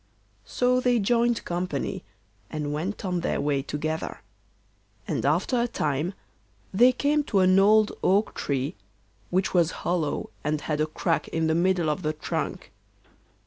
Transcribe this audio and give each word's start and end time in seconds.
So 0.47 0.79
they 0.79 0.97
joined 0.97 1.45
company 1.45 2.03
and 2.49 2.73
went 2.73 3.05
on 3.05 3.19
their 3.19 3.39
way 3.39 3.61
together, 3.61 4.21
and 5.07 5.23
after 5.27 5.61
a 5.61 5.67
time 5.67 6.15
they 6.73 6.91
came 6.91 7.23
to 7.25 7.41
an 7.41 7.59
old 7.59 7.91
oak 8.01 8.33
tree, 8.33 8.73
which 9.29 9.53
was 9.53 9.69
hollow 9.85 10.31
and 10.43 10.61
had 10.61 10.81
a 10.81 10.87
crack 10.87 11.27
in 11.27 11.45
the 11.45 11.53
middle 11.53 11.87
of 11.87 12.01
the 12.01 12.13
trunk. 12.13 12.71